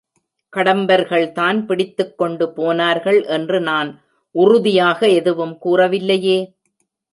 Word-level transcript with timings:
கடம்பர்கள்தான் 0.53 1.65
பிடித்துக் 1.65 2.17
கொண்டு 2.17 2.53
போனார்கள் 2.53 3.23
என்று 3.23 3.59
நான் 3.61 3.89
உறுதியாக 4.35 5.07
எதுவும் 5.09 5.57
கூறவில்லையே? 5.65 6.39